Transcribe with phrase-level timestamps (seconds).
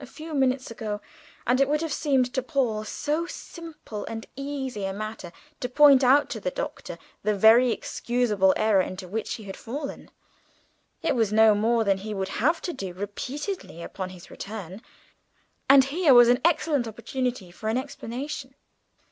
[0.00, 1.00] A few minutes ago,
[1.46, 6.02] and it would have seemed to Paul so simple and easy a matter to point
[6.02, 10.10] out to the Doctor the very excusable error into which he had fallen.
[11.00, 14.82] It was no more than he would have to do repeatedly upon his return,
[15.70, 18.56] and here was an excellent opportunity for an explanation.